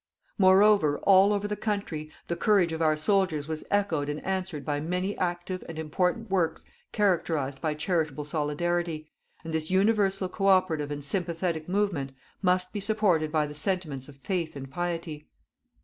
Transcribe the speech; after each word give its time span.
"Moreover, 0.39 0.97
all 1.03 1.31
over 1.31 1.47
the 1.47 1.55
country, 1.55 2.09
the 2.27 2.35
courage 2.35 2.73
of 2.73 2.81
our 2.81 2.97
soldiers 2.97 3.47
was 3.47 3.63
echoed 3.69 4.09
and 4.09 4.19
answered 4.25 4.65
by 4.65 4.79
many 4.79 5.15
active 5.19 5.63
and 5.69 5.77
important 5.77 6.31
works 6.31 6.65
characterized 6.91 7.61
by 7.61 7.75
charitable 7.75 8.25
solidarity, 8.25 9.11
and 9.43 9.53
this 9.53 9.69
universal 9.69 10.27
co 10.27 10.47
operative 10.47 10.89
and 10.89 11.03
sympathetic 11.03 11.69
movement 11.69 12.13
must 12.41 12.73
be 12.73 12.79
supported 12.79 13.31
by 13.31 13.45
the 13.45 13.53
sentiments 13.53 14.09
of 14.09 14.17
faith 14.17 14.55
and 14.55 14.71
piety. 14.71 15.27